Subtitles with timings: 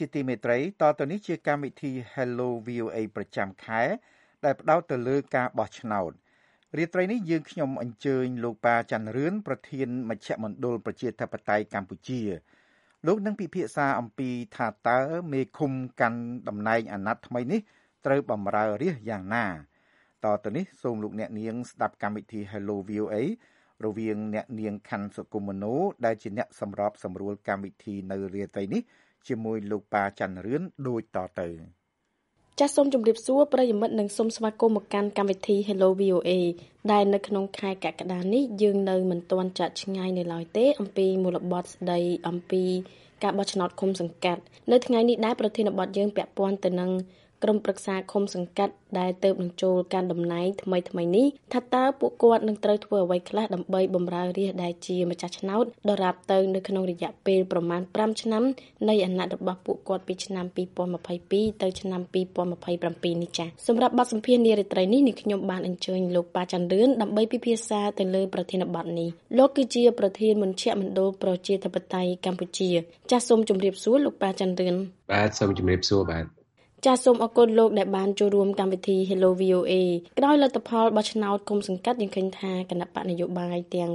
[0.00, 3.82] លោកអ្នកនាងជាទីមេត្រីតទៅនេះជាកម្មវិធី Hello VOA ប្រចាំខែ
[4.44, 6.12] ដែលផ្ដោតទៅលើការបោះឆ្នោត
[6.78, 12.20] រាត្រីនេះយើងខ្ញុំអញ្ជើញលោកប៉ាច័ន្ទរឿនប្រធានមជ្ឈមណ្ឌលប្រជាធិបតេយ្យកម្ពុជា
[13.06, 15.00] លោកនឹងពិភាក្សាអំពីថាតើ
[15.32, 17.60] មេឃុំកាន់តំណែងអាណត្តិថ្មីនេះ
[18.06, 19.46] ត្រូវបម្រើរាជយ៉ាងណា
[20.24, 23.16] តទៅនេះសូមលោកអ្នកនាងស្ដាប់កម្មវិធី Hello VOA
[23.84, 28.82] រវាងអ្នកនាងខាន់សុគមនោដែលជាអ្នកសម្របសម្រួលកម្មវិធីនៅរាត្រីនេះ
[29.28, 31.48] ជាមួយលោកប៉ាច័ន្ទរឿនដូចតទៅ
[32.60, 36.30] ចាសសូមជម្រាបសួរប្រិយមិត្តនិងសូមស្វាគមន៍មកកាន់កម្មវិធី Hello VOA
[36.92, 42.64] ដែលនៅក្នុងខែកក្កដានេះយើងនៅមិនទាន់ចាត់ឆ្ងាយនៅឡើយទេ អំពីមូលបត្រស្ដីអំពី
[43.22, 46.90] ការបោះឆ្នោតឃុំសង្កាត់នៅថ្ងៃនេះដែរប្រធានបទយើងពាក់ព័ន្ធទៅនឹង
[47.42, 58.44] ក្រុមប្រឹក្សាឃុំសង្កាត់ដែលទៅនឹងចូលកាន់តំណែងថ្មីថ្មីនេះថាតើពួកគាត់នឹងត្រូវធ្វើអ្វីខ្លះដើម្បីបម្រើរាជដែលជាម្ចាស់ឆ្នោតដរាបទៅនៅក្នុងរយៈពេលប្រមាណ5ឆ្នាំ
[58.88, 60.46] នៃអាណត្តិរបស់ពួកគាត់ពីឆ្នាំ
[61.04, 72.70] 2022ទៅឆ្នាំ2027នេះចា៎សម្រាប់បទសម្ភាសន៍នារីត្រីនេះនេះខ្ញុំបានអញ្ជើញលោកប៉ាច័ន្ទរឿនដើម្បីពិភាក្សាទៅលើប្រធានបទនេះលោកគឺជាប្រធានមជ្ឈមណ្ឌលប្រជាធិបតេយ្យកម្ពុជា
[73.10, 74.76] ចាសសូមជម្រាបសួរលោកប៉ាច័ន្ទរឿន
[75.12, 76.39] បាទសូមជម្រាបសួរបាទ
[76.86, 79.72] ចាសសូមអរគុណលោកដែលបានចូលរួមកម្មវិធី Hello VOA
[80.18, 83.90] ក្រោយលទ្ធផលបោះឆ្នោតគុំសង្កាត់យើងឃើញថាគណៈបកនយោបាយទាំង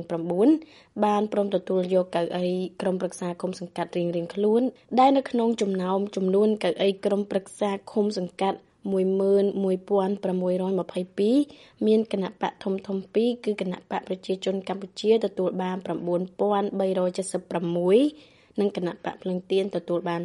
[0.51, 2.45] 9បានព្រមទទួលយកកៅអី
[2.81, 4.61] ក្រុមប្រឹក្សាគុំសង្កាត់រៀងៗខ្លួន
[4.99, 20.23] ដែលនៅក្នុងចំណោមចំនួនកៅអីក្រុមប្រឹក្សាគុំសង្កាត់11622មានគណៈបកធំធំ2គឺគណៈបកប្រជាជនកម្ពុជាទទួលបាន9376និងគណៈបកភ្លឹងទៀនទទួលបាន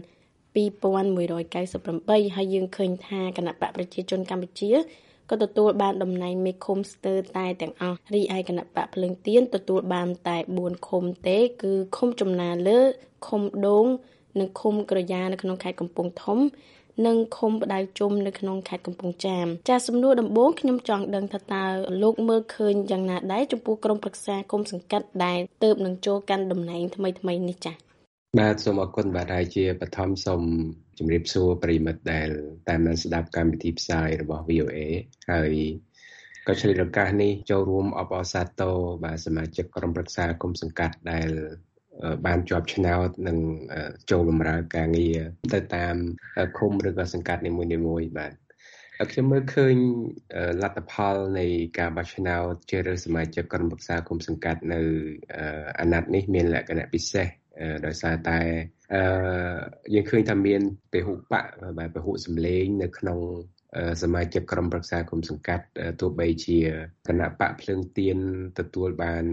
[0.54, 4.72] 2198ហើយយើងឃើញថាគណៈបកប្រជាជនកម្ពុជា
[5.30, 12.78] ក៏ទទួលបានតំណែងមេឃុំស្ទើរតែទាំងអស់រីឯគណៈបកភ្លើងទៀនទទួលបានតែ4ឃុំទេ គឺឃុំចំណាលើ
[13.26, 13.86] ឃុំដូង
[14.38, 16.38] និងឃុំក្រយ៉ានៅក្នុងខេត្តកំពង់ធំ
[17.06, 21.64] និងឃុំផ្ដៅជុំនៅក្នុងខេត្តកំពង់ចាមចាសសំណួរដំបូងខ្ញុំចង់ដឹងថាតើ
[22.02, 27.89] លោកមើលឃើញយ៉ាងណាដែរចំពោះក្រុមប្រឹក្សាគុំសង្កាត់ដែលទៅនឹងចូលកាន់តំណែងថ្មីថ្មីនេះចា៎
[28.38, 30.42] បាទសូមអរគុណបាទហើយជាបឋមសូម
[30.98, 32.28] ជម្រាបសួរប្រិមិត្តដែល
[32.68, 34.78] តាមដានស្ដាប់កម្មវិធីផ្សាយរបស់ VOA
[35.32, 35.52] ហើយ
[36.46, 41.28] ក៏ឆ្លៀតឱកាសនេះចូលរួមអបអរសាទរបាទសមាជិកក្រុមប្រឹក្សាគុំសង្កាត់ដែល
[42.26, 43.38] បានជាប់ឆ្នោតនិង
[44.10, 45.18] ចូលបម្រើការងារ
[45.54, 45.96] ទៅតាម
[46.58, 48.32] ឃុំឬក៏សង្កាត់នីមួយៗបាទ
[49.12, 49.74] ខ្ញុំមើលឃើញ
[50.62, 51.46] លទ្ធផលនៃ
[51.78, 54.80] ការបោះឆ្នោតជ្រើសរើសសមាជិកក្រុមប្រឹក្សាគុំសង្កាត់នៅ
[55.80, 57.28] អាណត្តិនេះមានលក្ខណៈពិសេស
[57.86, 58.40] ដោយសារតែ
[58.94, 59.02] អឺ
[59.94, 60.60] យើងឃើញថាមាន
[60.92, 61.32] ពហុបក
[61.78, 63.18] បាទពហុសម្លេងនៅក្នុង
[64.02, 65.64] សមាជិកក្រុមប្រឹក្សាគុំសង្កាត់
[66.00, 66.58] ទោះបីជា
[67.08, 68.18] គណៈបកភ្លើងទៀន
[68.58, 69.24] ទទួលបាន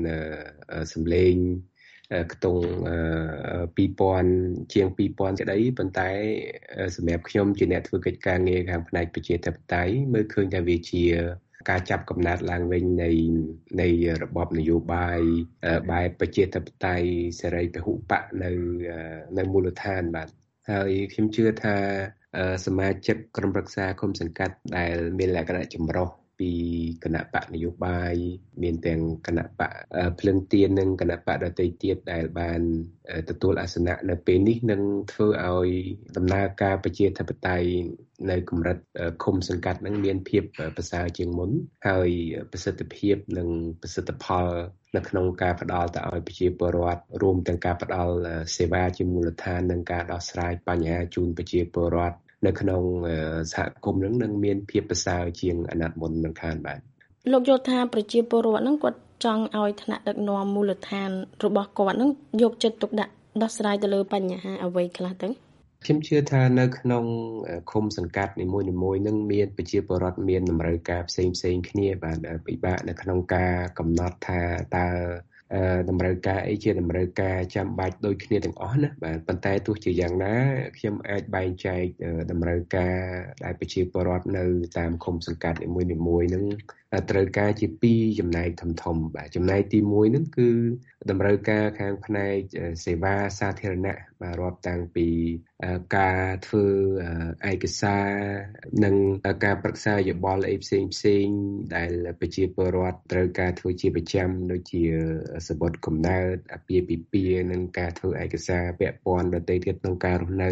[0.93, 1.35] សម្លេង
[2.33, 2.63] ខ្ទង់
[3.77, 6.09] 2000ជាង2000ក្តីប៉ុន្តែ
[6.95, 11.03] សម្រាប់ខ្ញុំជាអ្នកធ្វើកិច្ចការងារខាងផ្នែកប្រជាធិបតេយ្យមើលឃើញថាវាជា
[11.69, 13.11] ការចាប់កំណើតឡើងវិញនៃ
[13.81, 13.87] នៃ
[14.23, 15.19] របបនយោបាយ
[15.91, 17.07] បែបប្រជាធិបតេយ្យ
[17.39, 18.51] សេរីពហុបកនៅ
[19.37, 20.29] នៅមូលដ្ឋានបាទ
[20.71, 21.75] ហើយខ្ញុំជឿថា
[22.65, 26.07] សមាជិកក្រុមប្រឹក្សាគុំសង្កាត់ដែលមានលក្ខណៈចម្រុះ
[26.39, 26.51] ពី
[27.03, 28.15] គណៈបកនយោបាយ
[28.63, 29.71] មានទាំងគណៈបក
[30.19, 32.61] ភ្លឹងទៀននិងគណៈបកដទៃទៀតដែលបាន
[33.29, 34.81] ទទួលអាសនៈនៅពេលនេះនឹង
[35.11, 35.69] ធ្វើឲ្យ
[36.17, 37.67] ដំណើរការប្រជាធិបតេយ្យ
[38.29, 38.77] នៅកម្រិត
[39.23, 40.43] ឃុំសង្កាត់នឹងមានភាព
[40.77, 41.51] ប្រសើរជាងមុន
[41.87, 42.09] ហើយ
[42.51, 43.49] ប្រសិទ្ធភាពនិង
[43.81, 44.47] ប្រសិទ្ធផល
[44.95, 48.13] នៅក្នុងការផ្ដល់ទៅឲ្យប្រជាពលរដ្ឋរួមទាំងការផ្ដល់
[48.57, 52.81] សេវាជាមូលដ្ឋាននិងការដោះស្រាយបញ្ហាជូនប្រជាពលរដ្ឋ នៅក្នុង
[53.53, 56.79] សហគមន៍នឹងនឹងមានភាពប្រសើរជាងអាណត្តិមុននឹងខានបាទ
[57.31, 61.09] លោកយល់ថាប្រជាពលរដ្ឋនឹងគាត់ចង់ឲ្យថ្នាក់ដឹកនាំមូលដ្ឋាន
[61.43, 62.09] របស់គាត់នឹង
[62.41, 65.29] យកចិត្តទុកដាក់ដោះស្រាយទៅលើបញ្ហាអ្វីខ្លះទៅ
[65.83, 67.05] ខ្ញុំជឿថានៅក្នុង
[67.71, 68.67] ឃុំសង្កាត់នីមួយៗ
[69.07, 72.17] នឹងមានប្រជាពលរដ្ឋមានតម្រូវការផ្សេងផ្សេងគ្នាបាទ
[72.47, 74.41] ពិបាកនៅក្នុងការកំណត់ថា
[74.77, 74.87] តើ
[75.89, 80.35] តម្រូវការអីជាតម្រូវការចាំបាច់ដូចគ្នាទាំងអស់ណាបាទប៉ុន្តែទោះជាយ៉ាងណា
[80.77, 81.83] ខ្ញុំអាចបែងចែក
[82.31, 82.95] តម្រូវការ
[83.43, 84.45] ដែលប្រជាពលរដ្ឋនៅ
[84.77, 85.81] តាមឃុំសង្កាត់នីមួ
[86.21, 86.45] យៗហ្នឹង
[87.11, 90.49] ត្រូវការជា2ចំណែកធំធំបាទចំណែកទី1ហ្នឹងគឺ
[91.09, 92.35] តម្រូវការខាងផ្នែក
[92.85, 95.07] សេវាសាធារណៈបាទរាប់តាំងពី
[95.97, 96.65] ការធ្វើ
[97.51, 98.07] ឯកសារ
[98.83, 98.95] និង
[99.45, 101.25] ការប្រឹក្សាយោបល់អីផ្សេងផ្សេង
[101.75, 104.83] ដែលប្រជាពលរដ្ឋត្រូវការធ្វើជាប្រចាំដូចជា
[105.47, 110.51] សបុតកំណើតអាពាហ៍ពិពាហ៍និងការធ្វើឯកសារពាក់ព័ន្ធដទៃទៀតក្នុងការរស់នៅ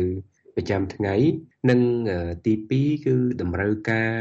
[0.55, 1.15] ប្រចាំថ្ងៃ
[1.69, 1.81] និង
[2.45, 4.11] ទី2គឺតម្រូវការ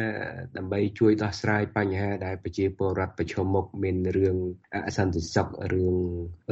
[0.57, 4.37] ដើម្បីជួយដោះស្រាយបញ្ហាដែលប្រជាពលរដ្ឋប្រឈមមុខមានរឿង
[4.87, 5.97] អសន្តិសុខរឿង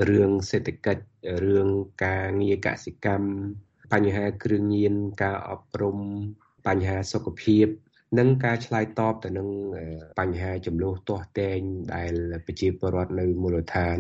[0.08, 1.05] រឿងសេដ្ឋកិច្ច
[1.44, 1.69] រឿង
[2.05, 3.29] ការងារកសិកម្ម
[3.93, 5.99] បញ្ហាគ្រឿងញៀនការអប់រំ
[6.67, 7.67] បញ្ហាសុខភាព
[8.19, 9.49] និងការឆ្លើយតបទៅនឹង
[10.19, 11.61] បញ្ហាចំនួនទាស់តែង
[11.94, 12.12] ដែល
[12.46, 13.99] ប្រជាពលរដ្ឋនៅមូលដ្ឋាន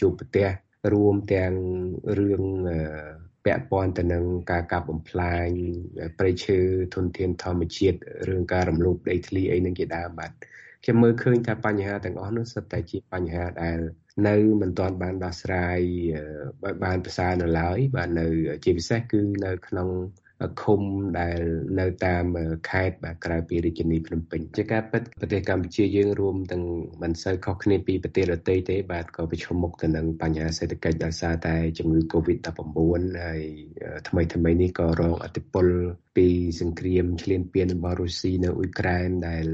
[0.00, 0.48] ជួបប្រទះ
[0.92, 1.54] រួមទាំង
[2.18, 2.42] រឿង
[3.44, 5.46] ពាក់ព័ន្ធទៅនឹងការកាប់បំផ្លាញ
[6.18, 6.58] ព្រៃឈើ
[6.94, 7.98] ធនធានធម្មជាតិ
[8.28, 10.30] រឿងការរំលោភដីធ្លីអីនឹងជាដើមបាទ
[10.84, 13.78] ខ្ញុំមើលឃើញថាបញ្ហាទាំងអស់នោះសុទ្ធតែជាបញ្ហាដែល
[14.28, 15.78] នៅមិនទាន់បានដោះស្រាយ
[16.84, 18.26] បានប្រសើរនៅឡើយបាទនៅ
[18.64, 19.88] ជាពិសេសគឺនៅក្នុង
[20.62, 20.80] ឃុំ
[21.20, 21.38] ដែល
[21.80, 22.24] នៅតាម
[22.70, 26.64] ខេត្តបាទក្រៅពីរាជធានីភ្នំពេញជាការពិតប្រទេសកម្ពុជាយើងរួមទាំង
[27.02, 32.50] មិនសូវខុសគ្នាពីប្រទេសដទៃទេបាទក៏ប្រឈមមុខទៅនឹងបញ្ហាសេដ្ឋកិច្ចដោយសារតែជំងឺ Covid-19
[33.24, 33.42] ហើយ
[34.08, 35.66] ថ្មីថ្មីនេះក៏រងឥទ្ធិពល
[36.16, 36.28] ពី
[36.60, 39.46] សង្គ្រាមឈ្លានពានរបស់រុស្ស៊ីនៅអ៊ុយក្រែនដែល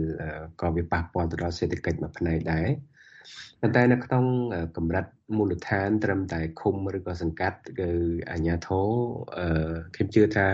[0.60, 2.68] ក៏វាប៉ះពាល់ទៅដល់សេដ្ឋកិច្ចមួយផ្នែកដែរ
[3.66, 4.24] ប៉ុន្តែនៅក្នុង
[4.76, 7.90] កម្រិតមូលដ្ឋាន ត្រឹមតែឃុំឬក៏សង្កាត់គឺ
[8.30, 8.88] អាជ្ញាធរ
[9.94, 10.48] ខ្ញុំជឿថា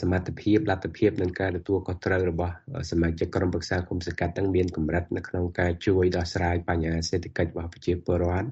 [0.00, 2.54] សមត្ថភាពលទ្ធភាពនិងការទទួលខុសត្រូវរបស់
[2.90, 8.48] សមាជិកក្រុមប្រឹក្សាគុំសង្កាត់ទាំងមានកម្រិតនៅក្នុងការជួយដោះស្រាយបញ្ហាសេដ្ឋកិច្ចរបស់ប្រជាពលរដ្ឋ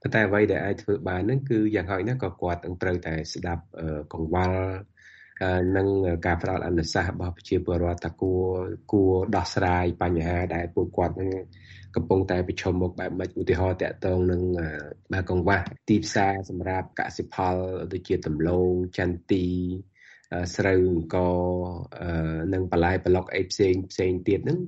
[0.00, 3.64] ប៉ុន្តែអ្វីដែលអាចធ្វើបានហ្នឹងគឺយ៉ាងហោចណាស់ក៏គាត់នឹងត្រូវតែស្ដាប់
[4.12, 4.60] កង្វល់
[5.76, 5.88] និង
[6.26, 8.44] ការផ្ដល់អនុសាសន៍របស់ប្រជាពលរដ្ឋថាគួរ
[8.92, 11.30] គួរដោះស្រាយបញ្ហាដែលពួកគាត់នឹង
[11.96, 14.42] កំពុងតែប្រឈមមុខបែបម៉េចឧទាហរណ៍តកតងនឹង
[15.12, 15.58] បើកង្វះ
[15.88, 17.54] ទីផ្សារសម្រាប់កសិផល
[17.92, 19.44] ដូចជាដំឡូងចន្ទី
[20.56, 21.16] ស្រូវអង្គ
[22.54, 24.58] និងបន្លែប្លុកអីផ្សេងផ្សេងទៀតហ្នឹង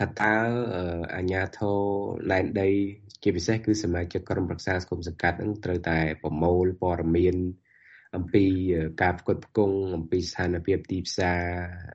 [0.00, 0.34] ថាតើ
[1.16, 1.80] អាញាធរ
[2.30, 2.70] ឡែនដី
[3.22, 7.36] ជាពិសេសគឺសមាជិកក្រុមប្រឹក្សាសង្គមសង្កាត់ហ្នឹងត្រូវតែប្រមូលព័ត៌មាន
[8.16, 8.44] អំពី
[9.02, 11.40] ការផ្គត់ផ្គង់អំពីស្ថានភាពទីផ្សារ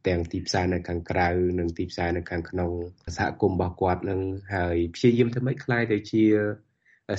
[0.07, 1.27] ទាំងទីផ្សារនៅខាងក្រៅ
[1.59, 2.71] និងទីផ្សារនៅខាងក្នុង
[3.17, 4.21] សហគមន៍របស់គាត់នឹង
[4.55, 6.23] ហើយព្យាយាមធ្វើម៉េចខ្លាយទៅជា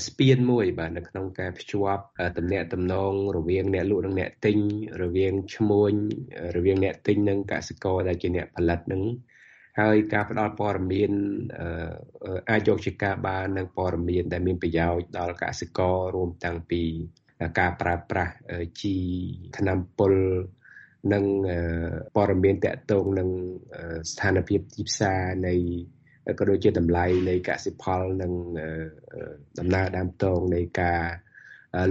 [0.06, 2.02] ស្ពានមួយបាទនៅក្នុងការភ្ជាប់
[2.38, 4.58] តំណែងតំណងរវាងអ្នកលក់និងអ្នកទិញ
[5.02, 5.92] រវាងឈ្មួញ
[6.56, 9.02] រវាងអ្នកទិញនិងកសិករដែលជាអ្នកផលិតនឹង
[9.80, 11.12] ហើយការផ្ដល់ព័ត៌មាន
[12.50, 16.84] អាចយកជាការបាននឹងព័ត៌មានដែលមានប្រយោជន៍ដល់កសិកររួមទាំងពី
[17.59, 18.33] ការប្រើប្រាស់
[18.81, 18.95] ជី
[19.57, 20.13] ថ្នាំពុល
[21.13, 21.23] និង
[22.15, 23.29] ព័ត៌មានតកតងនឹង
[24.11, 25.55] ស្ថានភាពទីផ្សារនៃ
[26.39, 28.33] ក៏ដូចជាតម្លៃនៃកសិផលនិង
[29.59, 31.01] ដំណើរដើមតងនៃការ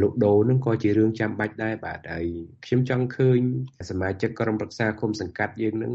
[0.02, 2.26] លក់ដូរនឹងក៏ជារឿងចាំបាច់ដែរបាទហើយ
[2.64, 3.40] ខ្ញុំចង់ឃើញ
[3.90, 5.94] សមាជិកក្រុមប្រឹក្សាគុំសង្កាត់យើងនឹង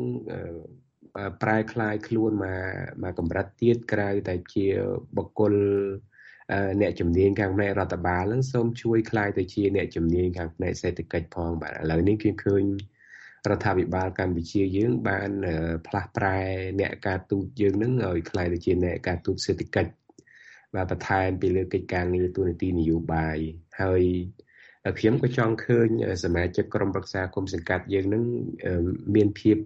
[1.41, 4.65] ប្រែคลายខ្លួនមកមកកម្រិតទៀតក្រៅតែជា
[5.17, 5.53] បុគ្គល
[6.80, 12.62] អ្នកជំនាញខាងផ្នែករដ្ឋបាលនឹងសូមជួយខ្លាយទៅជាអ្នកជំនាញខាងផ្នែកសេដ្ឋកិច្ចផងបាទឥឡូវនេះខ្ញុំឃើញ
[13.50, 15.30] រដ្ឋាភិបាលកម្ពុជាយើងបាន
[15.86, 16.38] ផ្លាស់ប្រែ
[16.80, 19.92] អ្នកការទូតយើងនឹងឲ្យខ្លាយទៅជាអ្នកការទូតសេដ្ឋកិច្ច
[20.74, 23.38] បាទបន្ថែមពីលើកិច្ចការងារទូនាទីនយោបាយ
[23.80, 24.02] ហើយ
[24.98, 25.88] ខ្ញុំក៏ចង់ឃើញ
[26.24, 28.24] សមាជិកក្រុមប្រឹក្សាគុំសង្កាត់យើងនឹង
[29.14, 29.56] មានភាព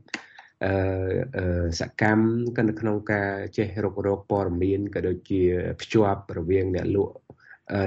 [0.65, 2.25] អឺសកម្ម
[2.57, 5.43] ក៏នៅក្នុងការចេះរករកព័ត៌មានក៏ដូចជា
[5.81, 7.15] ភ្ជាប់រវាងអ្នកលក់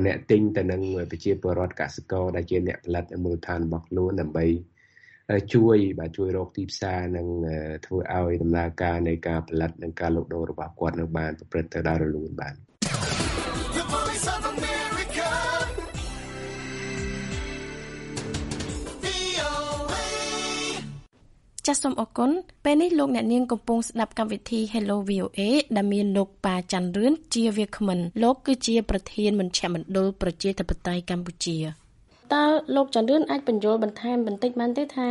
[0.05, 4.45] អ្នកទិញទៅនឹងប្រជាពលរដ្ឋកសិករដែលជាអ្នកផលិតមូលដ្ឋានរបស់ខ្លួនដើម្បី
[5.53, 7.27] ជួយបាទជួយរកទីផ្សារនិង
[7.85, 12.53] ធ្វើឲ្យដំណើរការនៃការផលិតនិងការលក់ដូររបស់គាត់នៅបានប្រព្រឹត្តទៅដោយរលូនបាទ
[21.69, 22.31] ចាសសូមអរគុណ
[22.65, 25.39] ពេលនេះលោកអ្នកនាងកំពុងស្ដាប់កម្មវិធី Hello VOA
[25.75, 31.57] ដែលមានលោកប៉ាច័ន្ទរឿនជាវាគ្មិនលោកគឺជាប្រធានមជ្ឈមណ្ឌលប្រជាធិបតេយ្យកម្ពុជា
[32.33, 32.45] តើ
[32.75, 35.07] លោកចន្ទរឿនអាចបញ្យល់បន្ថែមបន្តិចបានទេថា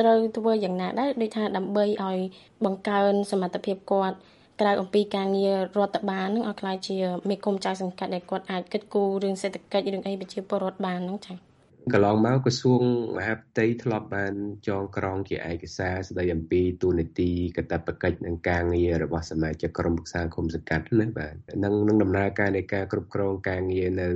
[0.00, 2.18] ត្រូវធ្វើយ៉ាងណាដែរដូចថាដើម្បីឲ្យ
[2.64, 4.16] បង្កើនសមត្ថភាពគាត់
[4.60, 6.98] ក្រៅអំពីការងាររដ្ឋបាលនឹងឲ្យខ្លាយជា
[7.28, 11.47] មេគុំចៅសង្កាត់ដែលគាត់អាចគិតគូររឿងសេដ្ឋកិច្ចរឿងអីប្រជាពលរដ្ឋបានហ្នឹងចា៎
[11.92, 12.82] កន្លងមកក្រសួង
[13.16, 14.34] មហាផ្ទៃធ្លាប់បាន
[14.68, 24.08] ចងក្រងជាឯកសារស្ដីអំពីទូនីតិកតបកិច្ចនិងការងាររបស់សមាជិកក្រុមប្រឹក្សាឃុំសង្កាត់ណាបាទនឹងនឹងដំណើរការនៃការគ្រប់គ្រងការងារនៅ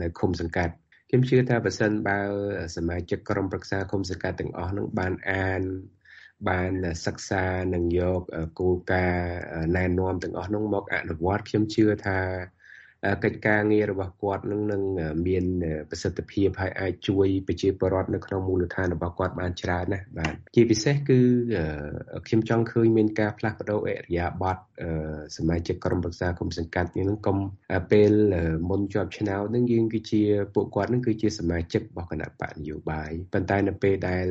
[0.00, 0.74] នៅឃុំសង្កាត់
[1.08, 2.18] ខ្ញុំជឿថាបើសិនបើ
[2.76, 5.62] សមាជិកក្រុមប្រឹក្សាគុំសង្កាត់ទាំងអស់នឹងបានអាន
[6.48, 6.72] បាន
[7.06, 8.20] សិក្សានិងយក
[8.60, 12.18] គោលការណ៍ណែនាំទាំងអស់នោះមកអនុវត្តខ្ញុំជឿថា
[13.24, 14.82] កិច្ចការងាររបស់គាត់នឹងនឹង
[15.26, 15.44] មាន
[15.90, 21.18] ប្រសិទ្ធភាពហើយអាចជួយប្រជាពលរដ្ឋនៅក្នុងមូលដ្ឋានរបស់គាត់បានច្រើនណាស់បាទជាពិសេសគឺ
[22.26, 24.62] ខ្ញុំចង់ឃើញមានការផ្លាស់ប្ដូរអរិយាប័ត្រ
[25.36, 27.38] សមាជិកក្រុមប្រឹក្សាគុំសង្កាត់នេះនឹងកុំ
[27.92, 28.12] ពេល
[28.70, 30.22] មុនជាប់ឆ្នោតនឹងយើងគឺជា
[30.54, 34.26] ពួកគាត់នឹងគឺជាសមាជិករបស់គណៈបកនយោបាយប៉ុន្តែនៅពេលដែល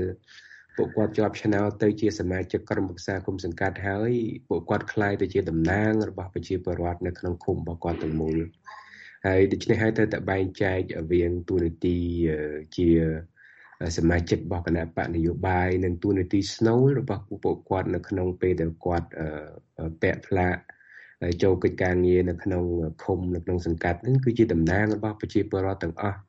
[0.78, 4.12] ពួកគាត់ជាប់ឆ្នោតទៅជាសមាជិកក្រុមប្រឹក្សាគុំសង្កាត់ហើយ
[4.50, 8.38] ពួកគាត់ខ្លាយទៅជាតំណាងរបស់ប្រជាពលរដ្ឋនៅក្នុងឃុំរបស់គាត់ទាំងមូល
[9.26, 10.80] ហើយដូច្នេះហើយត្រូវតែបែងចែក
[11.12, 11.98] វៀងទូនីតិ
[12.78, 12.90] ជា
[13.98, 19.08] សមាជិករបស់គណៈបកនយោបាយនិងទូនីតិស្នូលរបស់ពួកគាត់នៅក្នុងពេលដែលគាត់
[20.02, 20.56] ពាក់ផ្លាក
[21.44, 22.64] ចូលកិច្ចការងារនៅក្នុង
[23.04, 26.20] ឃុំនៅក្នុងសង្កាត់នឹងគឺជាតំណាងរបស់ប្រជាពលរដ្ឋទាំងអស់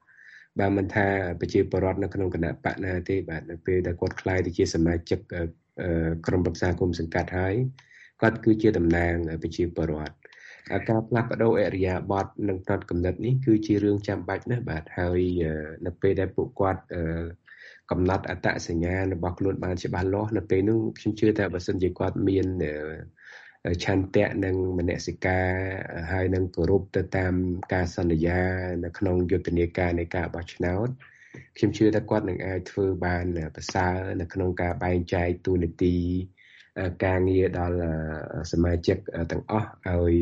[0.61, 1.07] បើមិនថា
[1.41, 5.19] ប្រជាពលរដ្ឋនៅក្នុងគណៈបកណាទេបាទនៅពេលដែលគាត់ខ្លាយទៅជាសមាជិក
[6.27, 7.55] ក្រុមប្រឹក្សាគុំសង្កាត់ហើយ
[8.23, 10.15] គាត់គឺជាតំណាងប្រជាពលរដ្ឋ
[10.71, 15.21] ការផ្លាស់ប្ដូរអរិយាប័ត្រនិងផ្នត់កំណត់នេះគឺជារឿងចាំបាច់ណាស់បាទហើយ
[15.87, 16.83] នៅពេលដែលពួកគាត់
[17.91, 22.47] កំណត់អត្តសញ្ញាណរបស់ខ្លួនបានច្បាស់លាស់នៅពេលនោះខ្ញុំជឿថាបើសិនជាគាត់មាន
[23.85, 25.49] ឆន្ទៈនិងមនសិការ
[26.13, 27.35] ហើយនឹងគោរពទៅតាម
[27.73, 28.41] ការសន្យា
[28.85, 30.89] នៅក្នុងយុទ្ធនាការនៃការបោះឆ្នោត
[31.57, 33.25] ខ្ញុំជឿថាគាត់នឹងអាចធ្វើបាន
[33.57, 35.97] ប្រសើរនៅក្នុងការបែងចែកទូនាទី
[37.05, 37.79] ការងារដល់
[38.53, 38.99] សមាជិក
[39.31, 40.17] ទាំងអស់ឲ្យ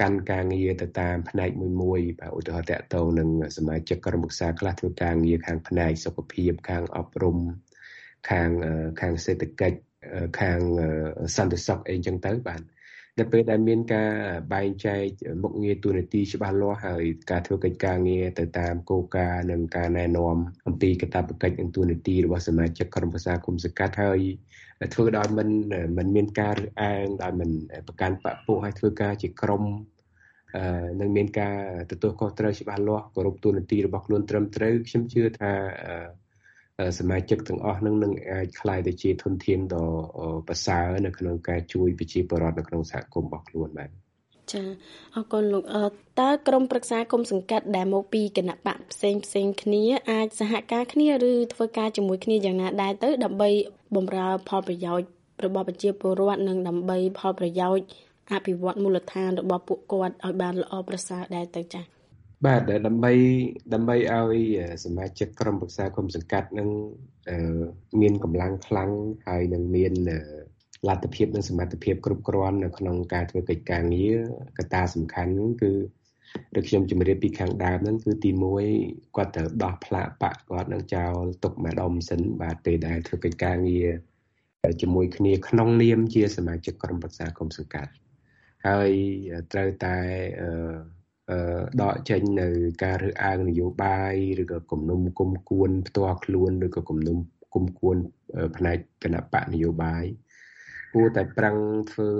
[0.00, 7.38] កាន់ការងារទៅតាមផ្នែកមួយមួយបាទឧទាហរណ៍តកតងនឹងសមាជិកក្រុមប្រឹក្សាខ្លះធ្វើការងារខាងផ្នែកសុខភាពខាងអប់រំ
[8.30, 8.50] ខាង
[9.00, 9.78] ខាងសេដ្ឋកិច្ច
[10.40, 10.60] ខាង
[11.36, 12.62] សន្តិសុខអីចឹងទៅបាទ
[13.18, 14.10] នៅពេលដែលមានការ
[14.52, 15.04] បែងចែក
[15.42, 24.20] មុខងារទូនាទីច្បាស់លាស់ហើយការធ្វើកិច្ចការងារទៅតាមគោលការណ៍និងការណែនាំអំពីកាតព្វកិច្ចនិងទូនាទីរបស់សមាជិកក្រុមប្រឹក្សាគុំសង្កាត់ហើយ
[24.94, 25.48] ធ្វើដោយមិន
[25.98, 27.50] មិនមានការរើសអើងដោយមិន
[27.86, 29.62] ប្រកាន់បពុះហើយធ្វើការជាក្រុម
[31.00, 31.56] នឹងមានការ
[31.90, 35.52] ទទួលខុសត្រូវច្បាស់លាស់គោរពទូនាទីរបស់ខ្លួនត្រឹមត្រូវខ្ញុំជឿថា
[36.99, 39.87] សមាជិកទាំងអស់នឹងនឹងអាចคล้ายទៅជាធនធានដ៏
[40.47, 43.89] ប្រសើរនៅក្នុងការជួយប្រជាពលរដ្ឋនៅក្នុងសហគមន៍របស់ខ្លួនបាទ
[44.53, 44.63] ចា
[45.15, 45.63] អរគុណលោក
[46.19, 53.49] តើក្រុមប្រឹក្សាគុំសង្កាត់ដែលមកពីគណៈបកផ្សេងផ្សេងគ្នាអាចសហការគ្នាឬធ្វើការជាមួយគ្នាយ៉ាងណាដែរទៅដើម្បី
[53.95, 55.07] បម្រើផលប្រយោជន៍
[55.45, 57.85] របស់ប្រជាពលរដ្ឋនិងដើម្បីផលប្រយោជន៍
[58.31, 61.92] អភិវឌ្ឍមូលដ្ឋានរបស់ពួកគាត់ឲ្យបានល្អប្រសើរដែរទៅចា៎
[62.44, 63.12] បាទដើម្បី
[63.74, 64.36] ដើម្បីឲ្យ
[64.84, 66.68] សមាជិកក្រុមប្រឹក្សាគុំសង្កាត់នឹង
[68.00, 68.90] មានកម្លាំងខ្លាំង
[69.26, 69.92] ហើយនឹងមាន
[70.88, 74.16] លទ្ធភាពនិងសមត្ថភាពគ្រប់គ្រាន់នៅក្នុងការធ្វើកិច្ចការងារ
[74.58, 75.72] កត្តាសំខាន់គឺ
[76.54, 78.30] ដូចខ្ញុំជម្រាបពីខាងដើមហ្នឹងគឺទី
[78.72, 81.14] 1គាត់ត្រូវដោះផ្លាកបាក់គាត់នឹងចោល
[81.44, 83.88] ទុកម្ដុំសិនបាទពេលដែលធ្វើកិច្ចការងារ
[84.80, 87.92] ជាមួយគ្នាក្នុងនាមជាសមាជិកក្រុមប្រឹក្សាគុំសង្កាត់
[88.66, 88.90] ហើយ
[89.52, 89.96] ត្រូវតែ
[91.82, 92.48] ដកចេញនៅ
[92.84, 97.16] ការរើសអើងនយោបាយឬក៏គំនុំគុំគួនផ្ទាល់ខ្លួនឬក៏គំនុំ
[97.54, 97.96] គុំគួន
[98.56, 100.04] ផ្នែកគណៈបកនយោបាយ
[100.94, 101.56] គួរតែប្រឹង
[101.92, 102.10] ធ្វើ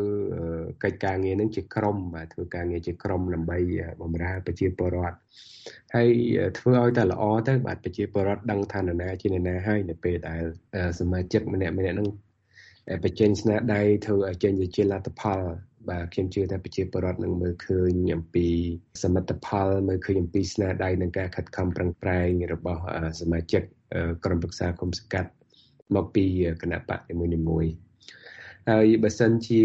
[0.85, 3.59] កិច្ចការងារនឹងជាក្រុមបាទធ្វើការងារជាក្រុមដើម្បី
[4.03, 5.17] បម្រើប្រជាពលរដ្ឋ
[5.95, 6.09] ហើយ
[6.59, 10.43] ធ្វើឲ្យតែល្អទៅបាទប្រជាពលរដ្ឋដឹងថានរណាជានរណាហើយនៅពេលដែល
[10.99, 12.09] សមាជិកម្នាក់ម្នាក់នឹង
[13.05, 15.41] បញ្ចេញស្នាដៃធ្វើឲ្យចេញជាលទ្ធផល
[15.91, 18.49] បាទខ្ញុំជឿថាប្រជាពលរដ្ឋនឹងមើលឃើញអំពី
[19.03, 22.83] សមិទ្ធផលមើលឃើញអំពីស្នាដៃនិងការខិតខំប្រឹងប្រែងរបស់
[23.21, 23.63] សមាជិក
[24.25, 25.31] ក្រុមប្រឹក្សាគុំសង្កាត់
[25.95, 26.25] មកពី
[26.63, 27.15] គណៈបកនី
[27.49, 27.73] មួយៗ
[28.71, 29.61] ហើយបើសិនជា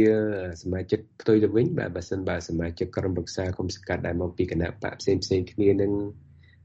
[0.61, 5.93] សមាជិកផ្ទុយទៅវិញបាទបើសិនបើសមាជិកក្រុមប្រឹក្សាគុំសង្កាត់ដែលមកពីគណៈបកផ្សេងផ្សេងគ្នានឹង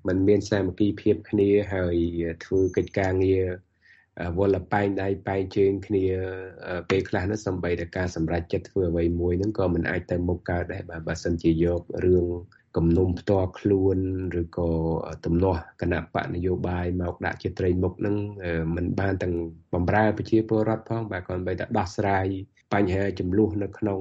[0.06, 1.96] มันមានសាមគ្គីភាពគ្នាហើយ
[2.44, 3.44] ធ្វើកិច្ចការងារ
[4.38, 6.04] វល់បែងដៃបែងជើងគ្នា
[6.90, 12.26] ពេលខ្លះនោះសំបីតែការសម្រេចចិត្តធ្វើអ្វីមួយហ្នឹងក៏មិនអាចទៅមុខកើតដែរបាទបើសិនជាយករឿង
[12.76, 13.98] គំនុំផ្ទាល់ខ្លួន
[14.40, 14.70] ឬក៏
[15.24, 18.16] ទំនាស់គណៈបកនយោបាយមកដាក់ជាត្រីមុខនឹង
[18.74, 19.34] มันបានទាំង
[19.74, 22.26] បំរើប្រជាពលរដ្ឋផងបាទ còn បីតែដោះស្រាយ
[22.74, 24.00] បញ្ហាចំនួននៅក្នុង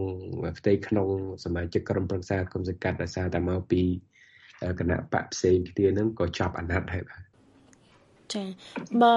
[0.57, 1.07] ផ្ទៃក្នុង
[1.43, 3.81] សមាជិកក្រុមប្រឹក្សាគុំសង្កាត់ដោយសារតែមកពី
[4.79, 7.21] គណៈបកផ្សេងគ្នានឹងក៏ចាប់អាណត្តិហើយបាទ
[8.33, 8.43] ចា
[9.01, 9.15] បើ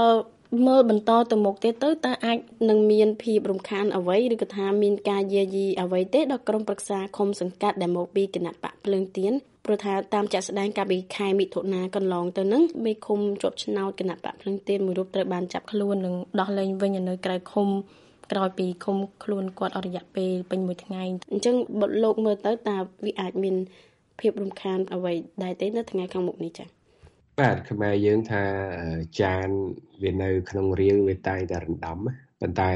[0.66, 2.38] មើលបន្តទៅមុខទៀតទៅតើអាច
[2.68, 9.32] នឹងមានភាពរំខានអ្វីឬក៏ថាមានការយាយីអ្វីទេដល់ក្រុមប្រឹក្សាឃុំសង្កាត់ដែលមកពីគណៈបកភ្លើងទៀន
[9.64, 17.68] ព្រោះថាតាមចាក់ស្ដែងកាលពីខែមិថុនាកន្លងទៅនឹងមេឃុំជាប់ឆ្នោតគណៈបកភ្លើងទៀនមួយរូបត្រូវបានចាប់ខ្លួននិងដោះលែងវិញនៅក្រៅឃុំ
[18.32, 23.56] ក្រោយពីឃុំខ្លួនគាត់អស់រយៈពេលពេញមួយថ្ងៃអញ្ចឹងបទលោកមើលទៅតើវាអាចមាន
[24.20, 25.12] ភាពរំខានអ្វី
[25.42, 26.75] ដែរទេនៅថ្ងៃខាងមុខនេះចា៎
[27.42, 28.44] បាទខ្មែរយើងថា
[29.22, 29.48] ចាន
[30.02, 31.98] វានៅ ក្នុងរាវវាតែងតែរំដំ
[32.40, 32.70] ប៉ុន្តែ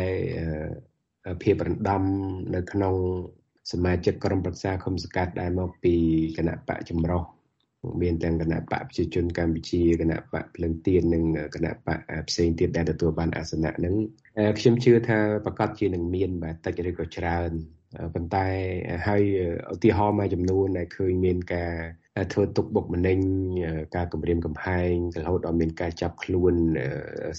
[1.43, 2.03] ភាពរំដំ
[2.55, 2.95] នៅក្នុង
[3.73, 5.95] សមាជិកក្រុមប្រឹក្សាគុំសង្កាត់ដែលមកពី
[6.39, 7.23] គណៈបកចម្រុះ
[8.03, 11.25] មានទាំងគណៈបកប្រជាជនកម្ពុជាគណៈបកភ្លឹងទៀននិង
[11.55, 11.99] គណៈបក
[12.29, 13.95] ផ្សេងទៀតដែលទទួលបានអាសនៈហ្នឹង
[14.59, 17.51] ខ្ញុំជឿថាប្រកាសជានឹងមានបាទតិចឬក៏ច្រើន
[18.15, 18.47] ប៉ុន្តែ
[19.07, 19.23] ហើយ
[19.75, 21.73] ឧទាហរណ៍មួយចំនួនដែលឃើញមានការ
[22.33, 23.19] ធ្វើទុកបុកម្នេញ
[23.97, 26.55] ការគម្រាមកំហែងរហូតដល់មានការចាប់ខ្លួន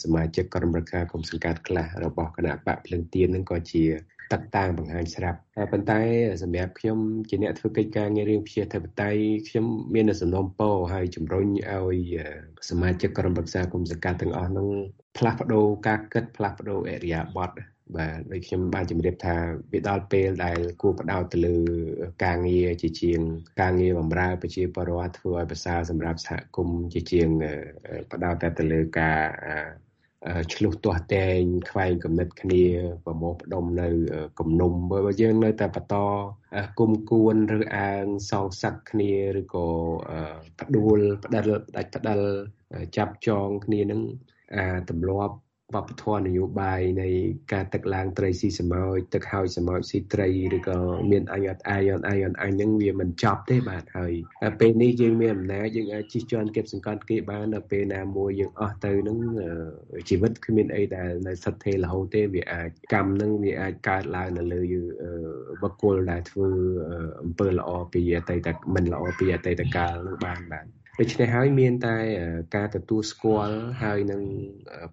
[0.03, 3.85] សមាជិកក្រុមប្រឹក្សាគុំសង្កាត់ខ្លះរបស់គណៈបកភ្លឹងទៀននឹងក៏ជា
[4.33, 5.39] តកតាងបង្ហាញស្រាប់
[5.71, 6.01] ប៉ុន្តែ
[6.41, 6.97] សម្រាប់ខ្ញុំ
[7.29, 12.15] ជាអ្នកធ្វើកិច្ចការងាររឿងជាធិបតេយ្យខ្ញុំមានសំណូមពរហើយជំរុញឲ្យ
[12.69, 14.69] សមាជិកក្រុមប្រឹក្សាគុំសង្កាត់ទាំងអស់នោះ
[15.17, 19.36] ផ្លាស់ប្ដូរការគិតផ្លាស់ប្ដូរអរិយាប័ត្រ បាទដូចខ្ញុំបានជម្រាបថា
[19.74, 21.57] វាដល់ពេលដែលគួរផ្ដោតទៅលើ
[22.24, 23.19] ការងារជាជាង
[23.62, 27.29] ការងារបម្រើប្រជាពលរដ្ឋធ្វើឲ្យប្រសើរសម្រាប់សហគមន៍ជាជាង
[28.12, 29.19] ផ្ដោតតែទៅលើការ
[30.53, 32.63] ឆ្លុះទាស់តែងខ្វែងគំនិតគ្នា
[33.05, 33.89] ប្រមោះផ្ដុំនៅ
[34.39, 35.95] គំនុំបើយើងនៅតែបន្ត
[36.79, 39.67] គុំគួនឬអាងសងសឹកគ្នាឬក៏
[40.60, 42.27] ផ្ដួលផ្ដិលផ្ដាច់ផ្ដាល់
[42.98, 44.01] ចាប់ចងគ្នានឹង
[44.55, 45.36] អាទម្លាប់
[45.75, 47.09] វប្បធម៌នយោបាយនៃ
[47.53, 50.77] ការទឹកឡើងត្រីស៊ីសមោចទឹកហើយសមោចស៊ីត្រីឬក៏
[51.11, 54.13] មានអញអត់អាយអត់អាយអត់អញហ្នឹងវាមិនចប់ទេបាទហើយ
[54.59, 59.17] ពេលនេះយើងមានអំណាចយើងអាចជិះជាន់គៀបសង្កត់គេបានដល់ពេលណាមួយយើងអស់ទៅហ្នឹង
[60.09, 64.61] ជីវិតគ្មានអីដែលនៅសិតទេរហូតទេវាអាចកម្មហ្នឹងវាអាចកើតឡើងនៅលើ
[65.61, 66.49] បុគ្គលដែលធ្វើ
[67.23, 71.98] អំពើល្អពីអតីតមិនល្អពីអតីតកាលហ្នឹងបានបាទ ដូច្នេះហើយមានតែ
[72.55, 74.21] ការទទួលស្គាល់ហើយនឹង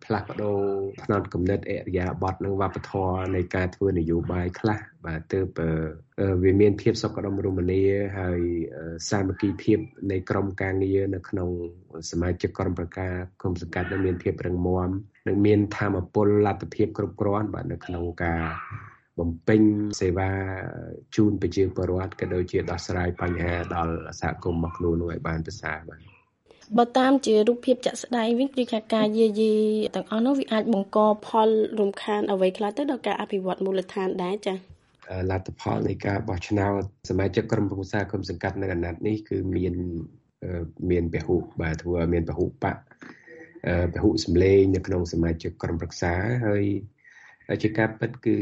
[0.04, 0.60] ផ្លាស់ប្ដូរ
[1.04, 5.46] ផ្នត់គំនិតអរិយាប័ត្រនិងវប្បធម៌នៃការធ្វើនយោបាយខ្លះបាទទើប
[6.42, 7.82] វាមានភាពសុខដុមរមនា
[8.18, 8.40] ហើយ
[9.10, 9.78] សាមគ្គីភាព
[10.10, 11.48] នៃក្រុមការងារនៅក្នុង
[12.10, 13.12] សមាជិកក្រុមប្រការ
[13.42, 14.90] គុំសង្កាត់នឹងមានភាពរឹងមាំ
[15.28, 18.42] និងមានធម៌ពលលទ្ធភាពគ្រប់គ្រាន់បាទនៅក្នុងការ
[19.18, 19.62] បំពេញ
[20.00, 20.30] សេវា
[21.16, 26.00] ជូនប្រជាពលរដ្ឋក៏ដូចជាដោះស្រាយបញ្ហាដល់សហគមន៍របស់ខ្លួននោះឲ្យបានប្រសើរបាទ
[26.78, 29.54] បើតាមជារូបភាពចាក់ស្ដែងវិញគឺថាការយាយី
[29.94, 31.48] ទាំងអស់នោះវាអាចបង្កផល
[31.78, 34.58] រំខានអ្វីខ្លះទៅដល់ការអភិវឌ្ឍមូលដ្ឋានដែរចា៎
[35.30, 39.74] លទ្ធផលនៃការបោះឆ្នោតសមាជិកក្រុមប្រឹក្សាក្រុមសង្កាត់នៅអាណត្តិនេះគឺមាន
[40.90, 42.76] មានពហុបាទធ្វើឲ្យមានពហុបក
[43.94, 46.12] ពហុសម្លេងនៅក្នុងសមាជិកក្រុមប្រឹក្សា
[46.46, 46.64] ហើយ
[47.62, 48.36] ជាការពិតគឺ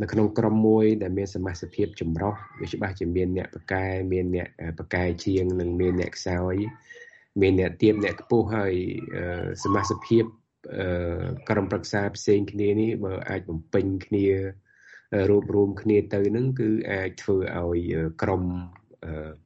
[0.00, 4.48] នៅក្នុងក្រុមមួយដែលមានសមាជិកភាពចម្រុះវាច្បាស់ជាមានអ្នកបកែមានអ្នក
[4.78, 6.54] បកែជាងនិងមានអ្នកខ្សោយ
[7.40, 8.74] មានអ្នកទៀបអ្នកខ្ពស់ហើយ
[9.64, 10.24] សមាជិកភាព
[11.48, 14.26] ក្រុមប្រឹក្សាផ្សេងគ្នានេះបើអាចបំពេញគ្នា
[15.30, 17.80] រួបរวมគ្នាទៅនឹងគឺអាចធ្វើឲ្យ
[18.22, 18.42] ក្រុម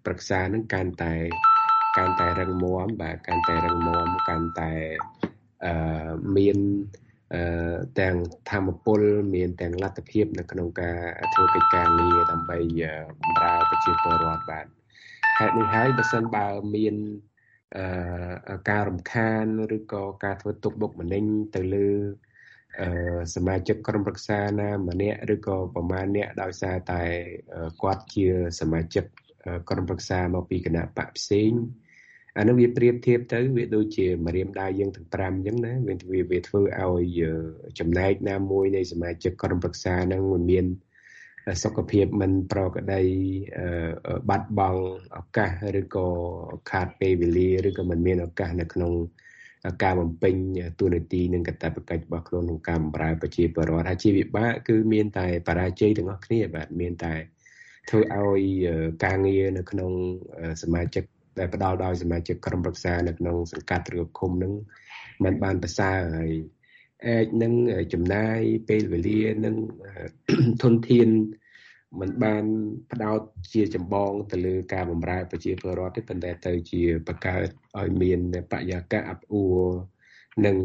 [0.05, 1.15] ប្រឹក្សានឹងកាន់តែ
[1.97, 4.73] កាន់តែរឹងមាំបាទកាន់តែរឹងមាំកាន់តែ
[5.65, 6.59] អឺមាន
[7.07, 7.10] អឺ
[8.01, 8.15] ទាំង
[8.51, 9.01] ធម្មពល
[9.35, 10.99] មានទាំងលទ្ធភាពនៅក្នុងការ
[11.35, 12.59] ធ្វើកិច្ចការងារដើម្បី
[13.21, 14.67] បម្រើប្រជាពលរដ្ឋបាទ
[15.39, 16.95] ហេតុនេះហើយបើសិនបើមាន
[17.77, 19.45] អឺការរំខាន
[19.77, 21.89] ឬក៏ការធ្វើទុកបុកម្នេញទៅលើ
[22.81, 27.03] អឺសមាជិកក្រុមប្រឹក្សាណាម្នាក់ឬក៏ប្រមាណអ្នកដោយសារតែ
[27.83, 28.27] គាត់ជា
[28.61, 29.05] សមាជិក
[29.71, 31.90] ក្រុមប្រឹក្សាមកពីគណៈបកផ្សេងអា
[32.49, 35.73] នឹងវាប្រៀបធៀបទៅវាដូចជាម្រាមដៃយើងទាំង5អញ្ចឹងណា
[36.13, 37.21] វាវាធ្វើឲ្យ
[37.79, 40.67] ចំណែកណាមួយនៃសមាជិកក្រុមប្រឹក្សានឹងមិនមាន
[41.63, 43.03] សុខភាពមិនប្រក្រតី
[44.29, 44.83] បាត់បង់
[45.19, 45.51] ឱកាស
[45.81, 46.07] ឬក៏
[46.71, 48.93] ខាតពេលវេលាឬក៏មិនមានឱកាសនៅក្នុង
[49.83, 50.35] ការបំពេញ
[50.81, 57.15] ទួនាទីនិងកាតព្វកិច្ចរបស់ខ្លួនក្នុងការបម្រើប្រជាពលរដ្ឋអាជីវវិបាកគឺមានតែបរាជ័យទាំងអស់គ្នាបាទមានតែ
[57.91, 58.43] ធ្វើឲ្យ
[59.05, 59.93] ការងារនៅក្នុង
[60.63, 61.05] សមាជិក
[61.40, 64.54] ដែលផ្ដល់ដោយសមាជិកក្រុមប្រឹក្សានៅក្នុងសង្កាត់ឬឃុំនឹង
[65.24, 66.32] มันបានប្រសើរហើយ
[67.08, 67.54] អាចនឹង
[67.94, 69.56] ចំណាយពេលវេលានឹង
[70.64, 71.10] ធនធាន
[72.00, 72.46] มันបាន
[72.92, 73.20] ផ្ដោត
[73.54, 77.48] ជាចម្បងទៅលើការបម្រើប្រជាពលរដ្ឋទេប៉ុន្តែទៅជាបង្កើត
[77.80, 78.20] ឲ្យមាន
[78.52, 79.62] បរិយាកាសអាប់អួរ
[80.46, 80.58] និង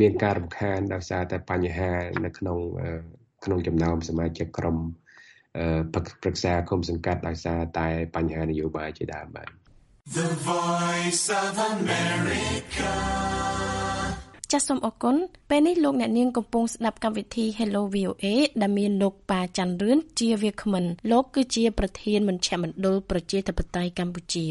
[0.00, 1.92] មានការរំខានដោយសារតែបញ្ហា
[2.24, 2.58] នៅក្នុង
[3.44, 4.76] ក្នុងចំណោមសមាជិកក្រុម
[5.93, 9.47] ប្រឹក្សាគុំសង្កាត់ដោយសារតែបញ្ហានយោបាយជាដើមបាទ
[10.17, 12.93] The Voice of America
[14.51, 15.15] ចាសសូមអរគុណ
[15.49, 18.25] ពេលនេះលោកអ្នកនាងកំពុងស្ដាប់កម្មវិធី Hello VOA
[18.61, 24.45] ដែលមានលោកប៉ាច័ន្ទរឿនជាវាគ្មិនលោកគឺជាប្រធានមជ្ឈមណ្ឌលប្រជាធិបតេយ្យកម្ពុជា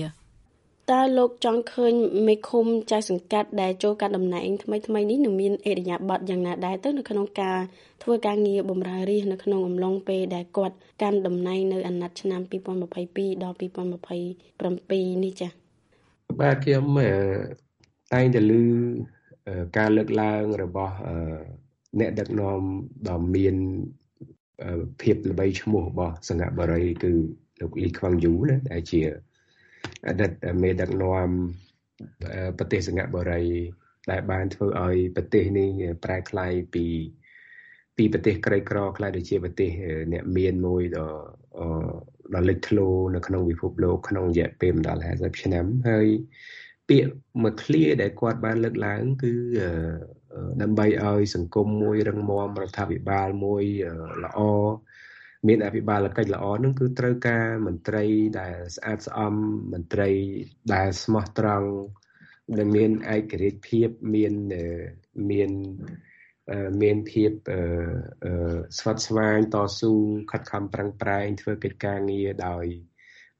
[0.93, 1.93] តើលោកចង់ឃើញ
[2.27, 7.59] មេឃុំចៅសង្កាត់ដែលចូលកាន់តំណែងថ្មីថ្មីនេះនឹងមានអេរយាប័តយ៉ាងណាដែរទៅនៅក្នុងការ
[8.03, 12.41] ធ្វើការងារបម្រើរាជនៅក្នុងអំឡុងពេលដែលគាត់កាន់តំណែងនៅអាណត្តិឆ្នាំ
[12.93, 15.51] 2022ដល់2027នេះចា៎
[16.41, 16.85] បាទខ្ញុំ
[18.13, 18.53] តែងតែឮ
[19.79, 20.95] ការលើកឡើងរបស់
[22.01, 22.61] អ្នកដឹកនាំ
[23.09, 23.57] ដ៏មាន
[25.01, 27.13] ភាពល្បីឈ្មោះរបស់សង្ហបុរីគឺ
[27.61, 29.01] លោកលីខ្វាំងយូណាដែលជា
[30.09, 31.29] អតីតមេដឹកនាំ
[32.59, 33.45] ប្រទេសសិង្ហបុរី
[34.11, 35.71] ដែលបានធ្វើឲ្យប្រទេសនេះ
[36.05, 36.87] ប្រែក្លាយពី
[37.97, 39.71] ពីប្រទេសក្រីក្រខ្លះដូចជាប្រទេស
[40.13, 41.09] អ្នកមានមួយដ៏
[42.35, 46.09] ដ៏លេចធ្លោនៅក្នុងពិភពលោកក្នុងរយៈពេលមិនដល់50ឆ្នាំហើយ
[46.89, 47.11] ពាក្យ
[47.43, 49.33] មួយឃ្លាដែលគាត់បានលើកឡើងគឺ
[50.63, 53.65] ដើម្បីឲ្យសង្គមមួយរឹងមាំរដ្ឋាភិបាលមួយ
[54.25, 54.41] ល្អ
[55.49, 58.05] មានអភិបាលកិច្ចល្អនឹងគឺត្រូវការមន្ត្រី
[58.41, 59.35] ដែលស្អាតស្អំ
[59.73, 60.11] មន្ត្រី
[60.75, 61.69] ដែលស្មោះត្រង់
[62.59, 64.35] ដែលមានឯករាជ្យភាពមាន
[65.31, 65.51] មាន
[66.83, 67.31] មានភាព
[68.79, 69.93] ស្វិតស្វាញតស៊ូ
[70.31, 72.67] ខិតខំប្រឹងប្រែងធ្វើកិច្ចការងារដោយ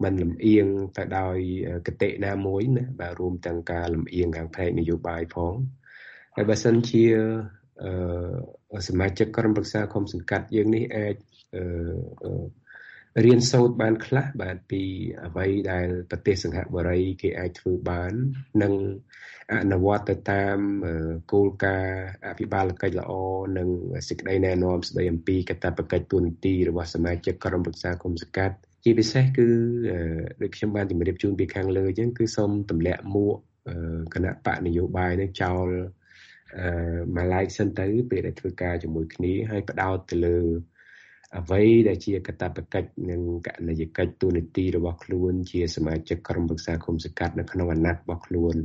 [0.05, 1.39] មិនលំអៀងទៅដោយ
[1.87, 5.55] កតិណាមួយណាបាទរួមទាំងការលំអៀងខាងផ្នែកនយោបាយផង
[6.35, 7.05] ហើយបើសិនជា
[8.89, 11.17] សមាជិកក្រុមប្រឹក្សាគុំសង្កាត់យើងនេះអាច
[13.25, 14.83] រៀនសូត្របានខ្លះបាទពី
[15.27, 18.13] អ្វីដែលប្រទេសសង្ហបុរី គេអាចធ្វើបាន
[18.63, 18.75] និង
[19.53, 20.59] អនុវត្តទៅតាម
[21.33, 23.13] គោលការណ៍អភិបាលកិច្ចល្អ
[23.59, 23.69] និង
[24.09, 29.49] សេចក្តីណែនាំស្តីអំពីកាតព្វកិច្ចទូនីតិរបស់សមាជិកក្រុមប្រឹក្សាគុំសង្កាត់ជាពិសេសគឺ
[30.43, 33.37] ដូចខ្ញុំបានជម្រាបជូនពីខាងលើអញ្ចឹងគឺសូមទម្លាក់មួក
[34.15, 36.02] គណៈបកនយោបាយនេះចោលអឺ
[37.17, 40.39] មួយឡែកសិនទៅពេលដែលធ្វើការជាមួយគ្នាហើយបដោតទៅលើ
[41.39, 48.57] អ្វីដែលជាកតបកិច្ចនិងកណនយកិច្ចទូនីតិរបស់ខ្លួនជាសមាជិកក្រុមប្រឹក្សាគុំសង្កាត់នៅក្នុងអាណត្តិរបស់ខ្លួន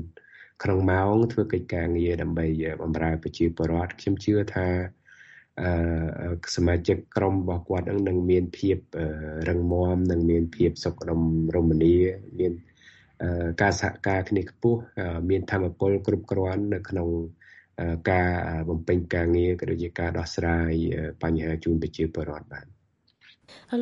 [0.64, 2.46] ក្នុងម៉ោងធ្វើកិច្ចការងារដើម្បី
[2.82, 4.68] បម្រើប្រជាពលរដ្ឋខ្ញុំជឿថា
[5.62, 5.70] អឺ
[6.56, 8.78] សមាជិកក្រុមរបស់គាត់នឹងនឹងមានភាព
[9.50, 11.22] រឹងមាំនិងមានភាពសុខដុម
[11.56, 11.96] រមនា
[12.40, 12.54] មាន
[13.62, 14.80] ការសហការគ្នាខ្ពស់
[15.30, 17.10] មានធម៌ពលគ្រប់គ្រាន់នៅក្នុង
[18.10, 18.30] ការ
[18.70, 20.72] បំពេញការងារក៏ដូចជាការដោះស្រាយ
[21.24, 22.66] បញ្ហាជូនប្រជាពលរដ្ឋបាទ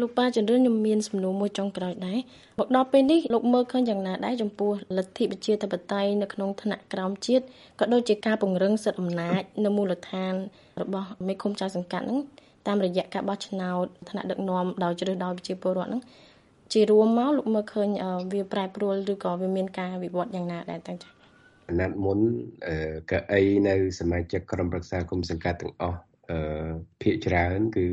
[0.02, 2.20] លោកប៉ាចន្ទរឿនខ្ញុំមានសំណួរមួយចុងក្រោយដែរ
[2.60, 7.44] មកដល់ពេលនេះលោកមើលឃើញយ៉ាងណាដែរចំពោះលទ្ធិប្រជាធិបតេយ្យនៅក្នុងថ្នាក់ក្រោមជាតិ
[7.80, 10.34] ក៏ដូចជាការពង្រឹងសិទ្ធិអំណាចនៅមូលដ្ឋាន
[10.82, 12.20] របស់មេឃុំចៅសង្កាត់ហ្នឹង
[12.68, 16.02] តាមរយៈការបោះឆ្នោតថ្នាក់ដឹកនាំដោយជ្រើសដោយប្រជាពលរដ្ឋហ្នឹង
[16.74, 17.90] ជារួមមកលោកមើលឃើញ
[18.34, 21.15] វាប្រែប្រួលឬក៏វាមានការវិវត្តយ៉ាងណាដែរតើចា៎
[21.68, 22.20] អាណត្តិមុន
[23.12, 26.00] កៅអីនៅសមាជិកក្រុមប្រឹក្សាគុំសង្កាត់ទាំងអស់
[26.30, 26.70] អឺ
[27.02, 27.86] ភាគច្រើន គឺ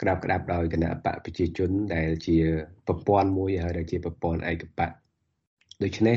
[0.00, 2.36] ក្តាប់ក្តាប់ដោយគណៈបកប្រជាជន ដែលជា
[2.86, 4.90] ប្រព័ន្ធមួយហើយដែលជាប្រព័ន្ធឯកបក
[5.82, 6.16] ដូច្នេះ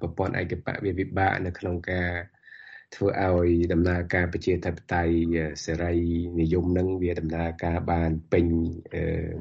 [0.00, 2.10] ប្រព័ន្ធឯកបកវាពិបាកនៅក្នុងការ
[2.94, 5.94] ធ្វើឲ្យដំណើរការប្រជាធិបតេយ្យសេរី
[6.40, 8.46] និយមនឹងវាដំណើរការបានពេញ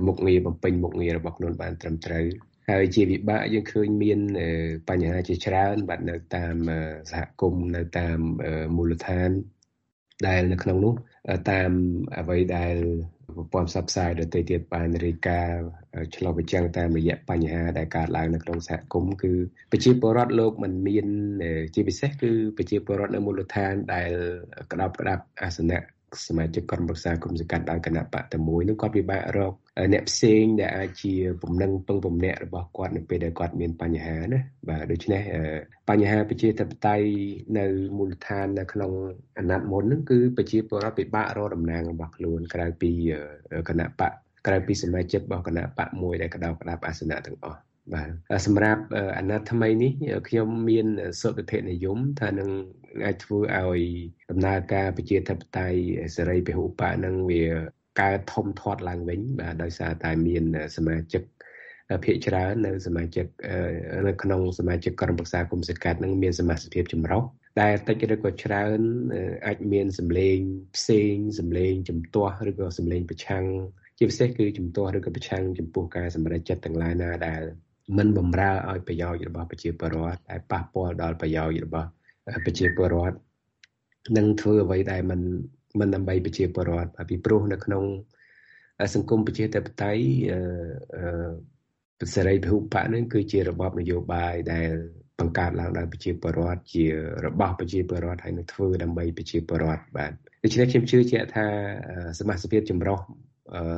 [0.07, 2.25] មុខងារបំពេញមុខងាររបស់ខ្លួនបានត្រឹមត្រូវ
[2.69, 4.19] ហើយជាវិបាកយើងឃើញមាន
[4.89, 6.55] បញ្ហាជាច្រើនបាទនៅតាម
[7.11, 8.19] សហគមន៍នៅតាម
[8.75, 9.29] មូលដ្ឋាន
[10.27, 10.93] ដែលនៅក្នុងនោះ
[11.51, 11.71] តាម
[12.19, 12.75] អ្វីដែល
[13.35, 15.63] ប្រព័ន្ធផ្សព្វផ្សាយដទៃទៀតបានរាយការណ៍
[16.15, 19.33] ឆ្លុះបញ្ចាំងតាមរយៈបញ្ហាដែលកើតឡើងនៅក្នុងសហគមន៍គឺ
[19.71, 21.07] ប្រជាពលរដ្ឋលោកមិនមាន
[21.75, 24.11] ជាពិសេសគឺប្រជាពលរដ្ឋនៅមូលដ្ឋានដែល
[24.71, 25.81] ក្តាប់ក្តាប់អាសនៈ
[26.27, 29.53] សមាជិកក្រុមប្រឹក្សាគុំសង្កាត់ដោយគណៈបកតែមួយនឹងគាត់ពិបាករក
[29.93, 35.21] អ្នកផ្សេងដែលអាចជាពំនឹងពឹងពំនាក់របស់គាត់នៅពេលដែលគាត់មានបញ្ហាណាបាទដូច្នេះ
[35.89, 37.07] បញ្ហាប្រជាធិបតេយ្យ
[37.59, 37.65] នៅ
[37.97, 38.91] មូលដ្ឋាននៅក្នុង
[39.37, 42.91] អាណត្តិមុនហ្នឹងគឺប្រជាពលរដ្ឋពិបាករកតំណែងរបស់ខ្លួនក្រៅពី
[43.69, 44.11] គណៈបក
[44.47, 47.59] ក្រៅពីសមាជិករបស់គណៈបកមួយដែលក្តៅក្តាប់អាសនៈទាំងអស់
[47.93, 48.09] បាទ
[48.45, 48.81] សម្រាប់
[49.17, 49.91] អាណត្តិថ្មីនេះ
[50.27, 50.87] ខ្ញុំមាន
[51.21, 52.49] សុខភាពនិយមថានឹង
[53.05, 53.81] អាចធ្វើឲ្យ
[54.31, 55.79] ដំណើរការប្រជាធិបតេយ្យ
[56.15, 57.43] សេរីពហុបកនឹងវា
[58.01, 60.43] កើតធំធាត់ឡើងវិញបាទដោយសារតែមាន
[60.75, 61.23] សមាជិក
[62.05, 63.25] ភាគច្រើននៅសមាជិក
[64.07, 67.23] នៅក្នុងសមាជិកក្រុមប្រឹក្សាគុំសង្កាត់នឹងមានសមាជិកភាពចម្រុះ
[67.61, 68.79] ដែលតិចឬក៏ច្រើន
[69.47, 70.37] អាចមានសម្លេង
[70.75, 73.45] ផ្សេងសម្លេងជំទាស់ឬក៏សម្លេងប្រឆាំង
[73.97, 77.41] ជាពិសេសគឺជំទាស់ឬក៏ប្រឆាំងចំពោះការសម្រេចចិត្តទាំងឡាយណាដែល
[77.97, 81.89] មិនបំរើឲ្យប្រយោជន៍របស់ប្រជាពលរដ្ឋតែប៉ះពាល់ដល់ប្រយោជន៍របស់
[82.45, 83.17] ប្រជាពលរដ្ឋ
[84.17, 85.21] នឹងធ្វើអ្វីដែលមិន
[85.79, 87.83] មិនដើម្បីប្រជាពលរដ្ឋពីព្រោះនៅក្នុង
[88.95, 90.03] សង្គមប្រជាធិបតេយ្យ
[92.01, 94.69] អឺសេរីពហុបកនឹងគឺជារបបនយោបាយដែល
[95.19, 96.85] បង្កើតឡើងដោយប្រជាពលរដ្ឋជា
[97.25, 100.11] របស់ប្រជាពលរដ្ឋហើយនឹងធ្វើដើម្បីប្រជាពលរដ្ឋបាទ
[100.43, 101.45] ដូច្នេះខ្ញុំជឿជាក់ថា
[102.19, 102.99] សមាជិកចម្រុះ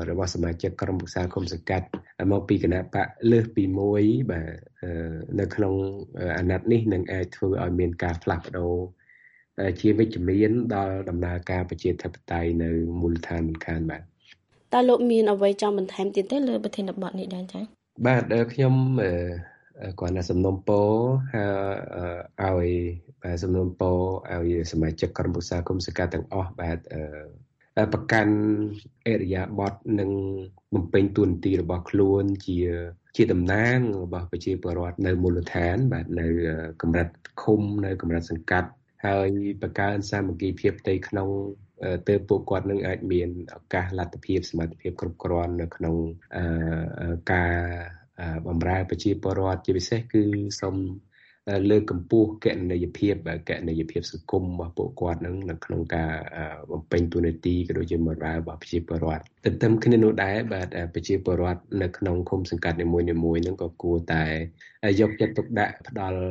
[0.10, 1.88] របស់សមាជិកក្រុមប្រឹក្សាគុំសង្កាត់
[2.32, 4.48] មកពីគណៈបកលើសពីមួយបាទ
[5.40, 5.74] នៅក្នុង
[6.38, 8.74] អាណត្តិនេះនឹងអាចធ្វើឲ្យមានការផ្លាស់ប្ដូរ
[9.82, 12.70] ជាវិជ្ជមានដល់ដំណើរការប្រជាធិបតេយ្យនៅ
[13.02, 14.02] មូលដ្ឋានមិនខានបាទ
[14.74, 17.64] តើលោកមានអ្វីចង់បន្ថែមទៀតទេលើប្រធានបទនេះដែរចា៎
[18.08, 18.74] បាទខ្ញុំ
[20.00, 20.90] គាត់ណាសំណុំពរ
[22.44, 22.70] ឲ្យ
[23.24, 23.98] បាទសំណុំពរ
[24.34, 26.78] ឲ្យសមាជិកក្រុមប្រឹក្សាគុំសង្កាត់ទាំងអស់បាទ
[27.94, 28.36] ប្រកាន់
[29.08, 30.12] អរិយាប័ត្រនិង
[30.74, 32.58] បំពេញតួនាទីរបស់ខ្លួនជា
[33.18, 36.28] ជាតំណាងរបស់ប្រជាពលរដ្ឋនៅមូលដ្ឋាន បាទនៅ
[36.82, 37.08] កម្រិត
[37.42, 38.70] ឃុំនៅកម្រិតសង្កាត់
[39.06, 39.30] ហើយ
[39.62, 41.30] បង្កើនសាមគ្គីភាពផ្ទៃក្នុង
[42.08, 45.96] ទើបពួកគាត់នឹងអាចមានឱកាសលទ្ធភាពសមត្ថភាពគ្រប់គ្រាន់នៅក្នុង
[47.34, 47.56] ការ
[48.48, 50.24] បម្រើប្រជាពលរដ្ឋជាពិសេសគឺ
[50.62, 50.76] សូម
[51.70, 53.14] លើកកម្ពស់កណន័យភាព
[53.50, 56.12] កណន័យភាពសង្គមរបស់ពួកគាត់នឹងនៅក្នុងការ
[56.72, 63.06] បំពេញតួនាទីក៏ដូចជាបម្រើរបស់ប្រជាពលរដ្ឋទន្ទឹមគ្នានោះដែរបាទប្រជាពលរដ្ឋនៅក្នុងឃុំសង្កាត់នីមួយៗ
[63.48, 64.24] នឹងក៏គួរតែ
[65.00, 66.22] យកចិត្តទុកដាក់ផ្ដល់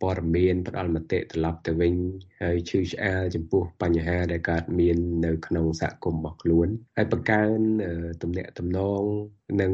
[0.00, 1.94] ព័ត៌មានផ្ដល់មតិត្រឡប់ទៅវិញ
[2.42, 7.58] ហើយឈឺឆ្អាលចំពោះបញ្ហាដែលកើតមាននៅក្នុងសហគមន៍របស់ខ្លួនហើយបង្កើន
[8.22, 9.04] ទំនាក់ទំនង
[9.60, 9.72] និង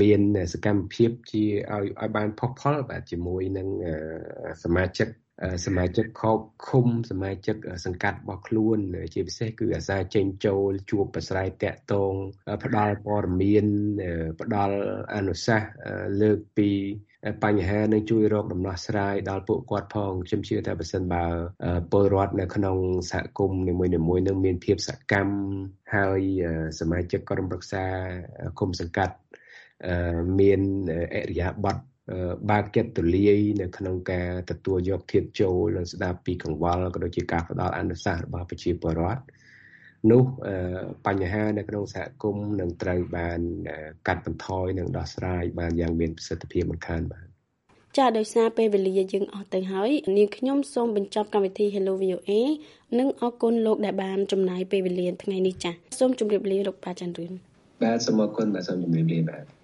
[0.00, 0.20] មាន
[0.52, 3.68] សកម្មភាពជាឲ្យឲ្យបានផុសផុលបាទជាមួយនឹង
[4.64, 5.08] សមាជិក
[5.66, 8.78] សមាជិកខោបឃុំសមាជិកសង្កាត់របស់ខ្លួន
[9.14, 12.12] ជាពិសេសគឺអាសាចេញចូលជួបប្រស្រ័យតាក់ទង
[12.64, 13.66] ផ្ដល់ព័ត៌មាន
[14.40, 14.76] ផ្ដល់
[15.14, 15.70] អនុសាសន៍
[16.22, 16.70] លើកពី
[17.44, 21.24] បញ្ហានឹងជួយរកដំណោះស្រាយដល់ពួកគាត់ផងខ្ញុំជឿថាបើសិនបើ
[21.90, 22.76] ពលរដ្ឋនៅក្នុង
[23.10, 25.36] សហគមន៍នីមួយៗនឹងមានភាពសកម្ម
[25.94, 26.20] ហើយ
[26.80, 27.84] សមាជិកក្រុមប្រឹក្សា
[28.58, 29.16] គុំសង្កាត់
[30.40, 30.60] មាន
[31.14, 31.82] អរិយាប័ត្រ
[32.50, 39.20] បើកចិត្តទូលាយនៅក្នុងការទទួលយកធៀបចូលនិងស្ដាប់ពីកង្វល់ក៏ដូចជាការផ្ដល់អនុសាសន៍របស់ប្រជាពលរដ្ឋ
[40.10, 40.22] នោះ
[41.06, 43.40] បញ្ហានៅក្នុងសហគមន៍នឹងត្រូវបាន
[44.06, 47.26] កាត់បន្ថយនិងដោះស្រាយបានយ៉ាងមានប្រសិទ្ធភាពមិនខានបាទ
[47.98, 52.30] ចាដោយសារពេលវេលាយើងអស់ទៅហើយនាងខ្ញុំសូមបញ្ចប់កម្មវិធី Hello VOA
[52.98, 57.32] និងអរគុណលោកដែលបានចំណាយពេលវេលាថ្ងៃនេះចាសូមជម្រាបលាលោកប៉ាច័ន្ទរឿន
[57.82, 59.44] បាទសូមអរគុណបាទសូមជម្រាបលាបាទ